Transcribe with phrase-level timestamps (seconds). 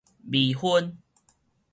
[0.31, 0.97] 微分